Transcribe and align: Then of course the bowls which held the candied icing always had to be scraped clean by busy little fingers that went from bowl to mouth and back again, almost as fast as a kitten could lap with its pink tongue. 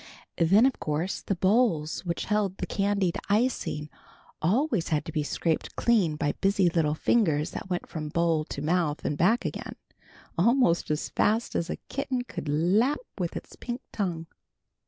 Then 0.39 0.65
of 0.65 0.79
course 0.79 1.21
the 1.21 1.35
bowls 1.35 2.03
which 2.07 2.25
held 2.25 2.57
the 2.57 2.65
candied 2.65 3.19
icing 3.29 3.87
always 4.41 4.87
had 4.87 5.05
to 5.05 5.11
be 5.11 5.21
scraped 5.21 5.75
clean 5.75 6.15
by 6.15 6.31
busy 6.41 6.69
little 6.69 6.95
fingers 6.95 7.51
that 7.51 7.69
went 7.69 7.87
from 7.87 8.09
bowl 8.09 8.43
to 8.45 8.63
mouth 8.63 9.05
and 9.05 9.15
back 9.15 9.45
again, 9.45 9.75
almost 10.39 10.89
as 10.89 11.09
fast 11.09 11.55
as 11.55 11.69
a 11.69 11.75
kitten 11.87 12.23
could 12.23 12.49
lap 12.49 13.01
with 13.19 13.35
its 13.37 13.55
pink 13.55 13.81
tongue. 13.91 14.25